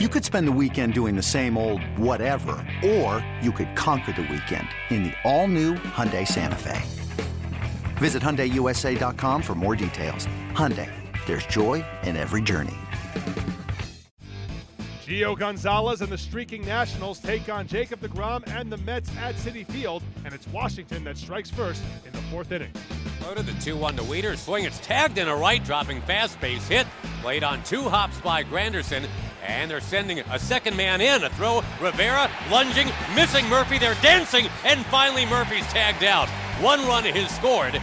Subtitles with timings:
[0.00, 4.22] You could spend the weekend doing the same old whatever, or you could conquer the
[4.22, 6.82] weekend in the all-new Hyundai Santa Fe.
[7.98, 10.26] Visit HyundaiUSA.com for more details.
[10.50, 10.90] Hyundai,
[11.26, 12.74] there's joy in every journey.
[15.06, 19.64] Gio Gonzalez and the streaking Nationals take on Jacob DeGrom and the Mets at Citi
[19.64, 22.72] Field, and it's Washington that strikes first in the fourth inning.
[23.22, 24.38] Loaded the 2-1 to Wieters.
[24.38, 26.88] Swing, it's tagged in a right, dropping fast base hit.
[27.22, 29.06] Played on two hops by Granderson.
[29.44, 31.22] And they're sending a second man in.
[31.24, 33.78] A throw, Rivera lunging, missing Murphy.
[33.78, 36.28] They're dancing, and finally Murphy's tagged out.
[36.60, 37.80] One run is scored.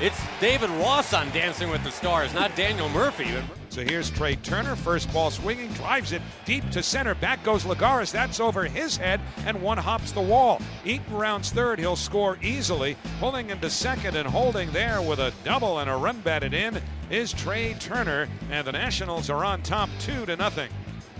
[0.00, 3.28] It's David Ross on Dancing with the Stars, not Daniel Murphy.
[3.70, 7.14] So here's Trea Turner, first ball swinging, drives it deep to center.
[7.14, 8.12] Back goes Lagares.
[8.12, 10.60] That's over his head, and one hops the wall.
[10.84, 11.78] Eaton rounds third.
[11.78, 12.96] He'll score easily.
[13.20, 17.32] Pulling into second and holding there with a double and a run batted in is
[17.32, 20.70] Trea Turner, and the Nationals are on top two to nothing.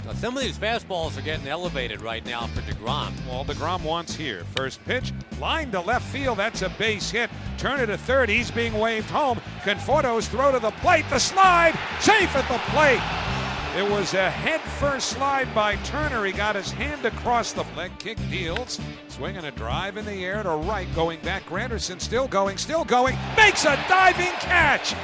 [0.07, 3.13] Now, some of these fastballs are getting elevated right now for DeGrom.
[3.27, 4.45] Well, DeGrom wants here.
[4.55, 6.39] First pitch, line to left field.
[6.39, 7.29] That's a base hit.
[7.59, 8.29] Turn it to third.
[8.29, 9.41] He's being waved home.
[9.65, 11.07] Conforto's throw to the plate.
[11.11, 13.03] The slide, safe at the plate.
[13.77, 16.25] It was a head first slide by Turner.
[16.25, 18.81] He got his hand across the leg kick deals.
[19.09, 20.87] Swinging a drive in the air to right.
[20.95, 21.45] Going back.
[21.47, 23.19] Granderson still going, still going.
[23.37, 24.95] Makes a diving catch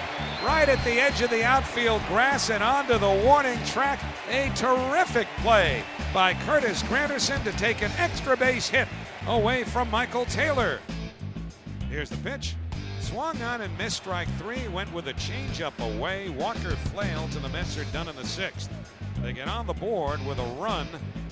[0.45, 4.01] right at the edge of the outfield grass and onto the warning track.
[4.31, 8.89] A terrific play by Curtis Granderson to take an extra base hit
[9.27, 10.81] away from Michael Taylor.
[11.89, 12.55] Here's the pitch.
[13.01, 14.67] Swung on and missed strike three.
[14.69, 16.31] Went with a changeup away.
[16.31, 18.71] Walker flailed, and the Mets are done in the sixth.
[19.23, 20.89] They get on the board with a run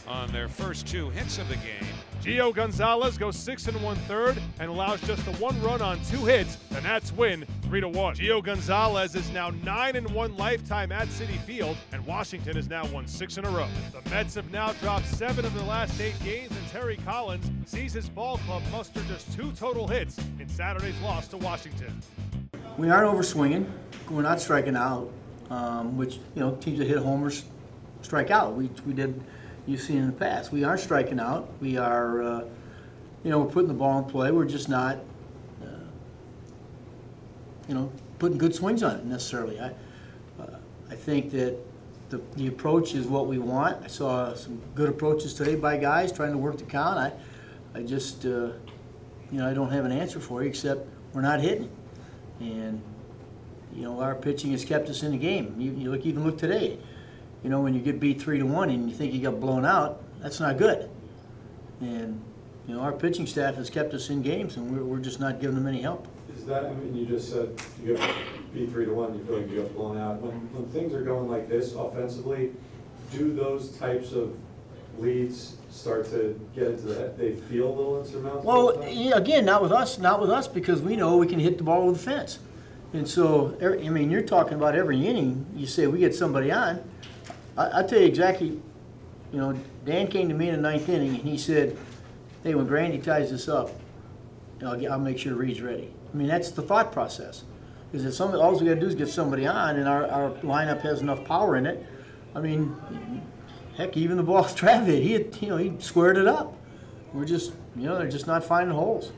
[0.07, 1.89] on their first two hits of the game.
[2.23, 6.27] Gio Gonzalez goes six and one third and allows just the one run on two
[6.27, 6.57] hits.
[6.69, 8.15] The Nats win three to one.
[8.15, 12.85] Gio Gonzalez is now nine and one lifetime at Citi Field, and Washington has now
[12.89, 13.69] won six in a row.
[13.93, 17.95] The Mets have now dropped seven of the last eight games, and Terry Collins sees
[17.95, 22.03] his ball club muster just two total hits in Saturday's loss to Washington.
[22.77, 23.65] We aren't overswinging.
[24.11, 25.11] We're not striking out,
[25.49, 27.45] um, which you know teams that hit homers
[28.03, 28.57] strike out.
[28.57, 29.19] We we did
[29.67, 30.53] you've seen in the past.
[30.53, 31.51] We aren't striking out.
[31.61, 32.45] We are, uh,
[33.25, 34.31] you know, we're putting the ball in play.
[34.31, 34.99] We're just not,
[35.63, 35.67] uh,
[37.69, 39.61] you know, putting good swings on it necessarily.
[39.61, 39.73] I,
[40.41, 40.59] uh,
[40.91, 41.57] I think that
[42.09, 43.83] the, the approach is what we want.
[43.85, 46.99] I saw some good approaches today by guys trying to work the count.
[46.99, 47.13] I,
[47.75, 48.29] I just, uh,
[49.31, 51.71] you know, I don't have an answer for you except we're not hitting.
[52.41, 52.81] And,
[53.73, 55.55] you know, our pitching has kept us in the game.
[55.59, 56.79] You, you look, even look today
[57.43, 59.65] you know, when you get beat three to one and you think you got blown
[59.65, 60.91] out, that's not good.
[61.81, 62.21] And
[62.67, 65.41] you know, our pitching staff has kept us in games, and we're, we're just not
[65.41, 66.07] giving them any help.
[66.37, 66.67] Is that?
[66.67, 68.15] I mean, you just said you got
[68.53, 69.15] beat three to one.
[69.19, 70.21] You feel like you got blown out.
[70.21, 72.53] When when things are going like this offensively,
[73.11, 74.37] do those types of
[74.99, 77.19] leads start to get into that?
[77.19, 78.45] They feel a little insurmountable.
[78.45, 81.57] Well, yeah, again, not with us, not with us, because we know we can hit
[81.57, 82.39] the ball with the fence.
[82.93, 85.47] And so, er, I mean, you're talking about every inning.
[85.55, 86.83] You say we get somebody on
[87.61, 88.49] I, will tell you exactly,
[89.33, 89.53] you know,
[89.85, 91.77] Dan came to me in the ninth inning and he said,
[92.43, 93.71] hey, when Grandy ties this up,
[94.63, 95.93] I'll, I'll make sure Reed's ready.
[96.13, 97.45] I mean, that's the thought process.
[97.93, 100.31] Is that somebody, all we got to do is get somebody on and our, our
[100.41, 101.85] lineup has enough power in it,
[102.35, 102.75] I mean,
[103.77, 106.57] heck, even the ball Trav hit, he, had, you know, he squared it up.
[107.13, 109.13] We're just, you know, they're just not finding holes.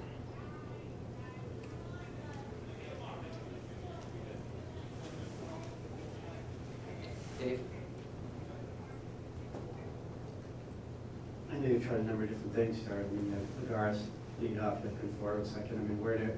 [11.62, 13.04] know you've tried a number of different things here.
[13.06, 13.36] I mean,
[13.66, 13.98] the Lagares
[14.40, 15.78] lead off, you forward second.
[15.78, 16.30] I mean, where do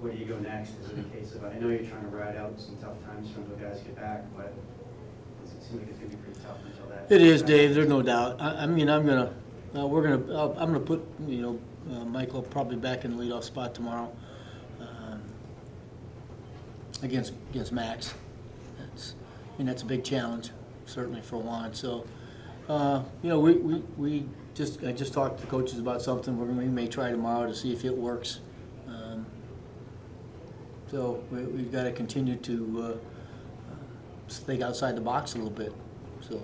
[0.00, 0.72] where do you go next?
[0.80, 3.28] Is it a case of I know you're trying to ride out some tough times
[3.36, 4.52] until guys get back, but
[5.42, 7.12] does it seems like it's gonna be pretty tough until that.
[7.12, 7.74] It is, Dave.
[7.74, 8.40] There's no doubt.
[8.40, 9.32] I, I mean, I'm gonna
[9.76, 11.60] uh, we're gonna uh, I'm gonna put you know
[11.94, 14.10] uh, Michael probably back in the leadoff spot tomorrow
[14.80, 15.22] um,
[17.02, 18.14] against against Max.
[18.78, 19.14] That's
[19.54, 20.50] I mean that's a big challenge
[20.86, 21.74] certainly for Juan.
[21.74, 22.06] So.
[22.72, 24.24] Uh, you know, we, we, we
[24.54, 27.70] just I just talked to coaches about something we're, we may try tomorrow to see
[27.70, 28.40] if it works.
[28.88, 29.26] Um,
[30.90, 32.96] so we, have got to continue to uh, uh,
[34.26, 35.74] think outside the box a little bit.
[36.22, 36.40] So.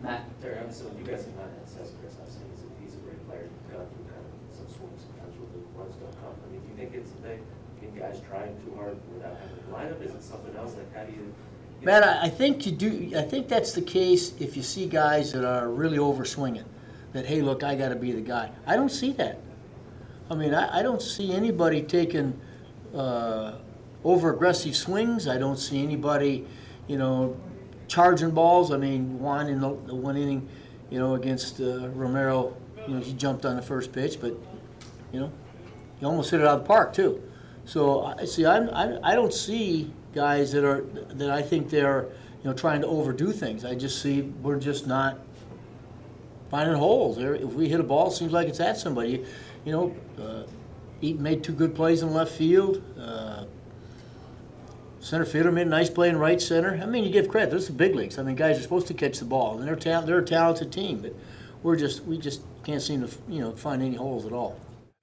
[0.00, 2.48] Matt, Darren, so you guys have not assessed Chris Hudson.
[2.56, 3.44] He's a, he's a great player.
[3.52, 6.32] He's Gone through kind of some swings sometimes with the runs don't come.
[6.40, 7.36] I mean, do you think it's the
[7.84, 10.00] you guys trying too hard without having a lineup?
[10.00, 10.72] Is it something else?
[10.72, 11.36] Like, how do you
[11.82, 13.12] Man, I think you do.
[13.16, 16.64] I think that's the case if you see guys that are really over swinging.
[17.12, 18.50] That hey, look, I got to be the guy.
[18.66, 19.38] I don't see that.
[20.30, 22.38] I mean, I, I don't see anybody taking
[22.94, 23.52] uh,
[24.04, 25.28] over aggressive swings.
[25.28, 26.46] I don't see anybody,
[26.88, 27.36] you know,
[27.88, 28.72] charging balls.
[28.72, 30.48] I mean, Juan in the, the one inning,
[30.90, 32.56] you know, against uh, Romero,
[32.88, 34.34] you know, he jumped on the first pitch, but
[35.12, 35.32] you know,
[36.00, 37.22] he almost hit it out of the park too.
[37.66, 42.06] So I see, I'm, I, I don't see guys that are that I think they're
[42.42, 43.64] you know trying to overdo things.
[43.64, 45.18] I just see we're just not
[46.48, 47.18] finding holes.
[47.18, 49.24] If we hit a ball, it seems like it's at somebody.
[49.64, 50.44] You know, uh,
[51.00, 52.82] Eaton made two good plays in left field.
[52.98, 53.46] Uh,
[55.00, 56.80] center fielder made a nice play in right center.
[56.80, 57.50] I mean, you give credit.
[57.50, 58.16] Those are the big leagues.
[58.16, 60.72] I mean, guys are supposed to catch the ball, and they're ta- they're a talented
[60.72, 61.16] team, but
[61.64, 64.56] we're just we just can't seem to you know find any holes at all.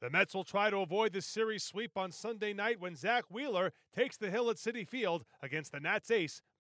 [0.04, 3.72] The Mets will try to avoid the series sweep on Sunday night when Zack Wheeler
[3.96, 6.42] takes the hill at Citi Field against the Nats ace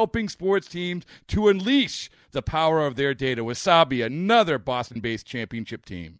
[0.00, 3.44] helping sports teams to unleash the power of their data.
[3.44, 6.18] Wasabi, another Boston based championship team.